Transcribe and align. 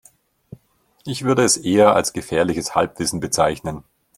Ich 1.05 1.25
würde 1.25 1.43
es 1.43 1.57
eher 1.57 1.93
als 1.93 2.11
gefährliches 2.11 2.73
Halbwissen 2.73 3.19
bezeichnen. 3.19 3.83